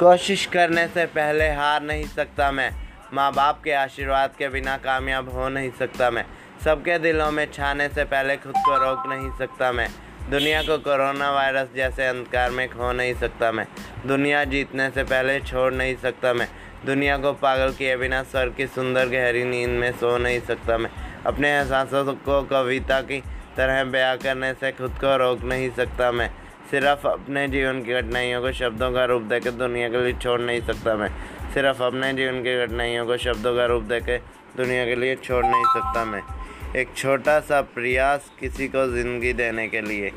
कोशिश 0.00 0.46
करने 0.46 0.86
से 0.88 1.04
पहले 1.06 1.48
हार 1.50 1.82
नहीं 1.82 2.04
सकता 2.04 2.50
मैं। 2.50 2.70
माँ 3.14 3.32
बाप 3.32 3.60
के 3.64 3.72
आशीर्वाद 3.72 4.30
के 4.38 4.48
बिना 4.48 4.76
कामयाब 4.76 5.28
हो 5.28 5.48
नहीं 5.48 5.70
सकता 5.78 6.10
मैं। 6.10 6.24
सबके 6.64 6.98
दिलों 6.98 7.30
में 7.30 7.46
छाने 7.52 7.88
से 7.88 8.04
पहले 8.04 8.36
खुद 8.36 8.54
को 8.56 8.76
रोक 8.76 9.06
नहीं 9.06 9.30
सकता 9.38 9.72
मैं। 9.72 9.88
दुनिया 10.30 10.62
को 10.62 10.78
कोरोना 10.78 11.30
वायरस 11.30 11.68
जैसे 11.76 12.06
अंधकार 12.06 12.50
में 12.50 12.68
खो 12.68 12.92
नहीं 12.92 13.14
सकता 13.14 13.52
मैं। 13.52 13.66
दुनिया 14.06 14.44
जीतने 14.44 14.90
से 14.90 15.04
पहले 15.04 15.40
छोड़ 15.40 15.72
नहीं 15.74 15.96
सकता 15.96 16.32
मैं। 16.32 16.48
दुनिया 16.86 17.18
को 17.18 17.32
पागल 17.32 17.72
किए 17.72 17.96
बिना 17.96 18.22
स्वर 18.22 18.48
की 18.48 18.66
सुंदर 18.66 19.08
गहरी 19.08 19.44
नींद 19.44 19.70
में 19.70 19.92
सो 19.92 20.18
नहीं 20.18 20.40
सकता 20.40 20.78
मैं। 20.78 20.90
अपने 21.26 21.48
एहसासों 21.48 22.14
को 22.14 22.42
कविता 22.42 23.00
की 23.00 23.22
तरह 23.56 23.84
बयां 23.84 24.16
करने 24.16 24.52
से 24.54 24.72
खुद 24.72 24.90
को 24.90 25.16
रोक 25.16 25.44
नहीं 25.44 25.70
सकता 25.70 26.12
मैं। 26.12 26.30
सिर्फ़ 26.70 27.06
अपने 27.08 27.46
जीवन 27.48 27.82
की 27.82 27.92
कठिनाइयों 27.92 28.40
को 28.42 28.52
शब्दों 28.52 28.90
का 28.92 29.04
रूप 29.04 29.22
देकर 29.22 29.50
दुनिया 29.50 29.88
के 29.88 30.04
लिए 30.04 30.12
छोड़ 30.12 30.40
नहीं 30.40 30.60
सकता 30.60 30.94
मैं। 30.96 31.08
सिर्फ़ 31.54 31.82
अपने 31.82 32.12
जीवन 32.12 32.42
की 32.42 32.54
कठिनाइयों 32.56 33.06
को 33.06 33.16
शब्दों 33.16 33.54
का 33.56 33.66
रूप 33.66 33.82
देकर 33.82 34.20
दुनिया 34.56 34.84
के 34.84 34.96
लिए 34.96 35.16
छोड़ 35.16 35.44
नहीं 35.44 35.64
सकता 35.64 36.04
मैं। 36.04 36.22
एक 36.76 36.88
छोटा 36.96 37.38
सा 37.40 37.60
प्रयास 37.74 38.30
किसी 38.40 38.68
को 38.68 38.86
ज़िंदगी 38.86 39.32
देने 39.32 39.68
के 39.68 39.80
लिए। 39.80 40.10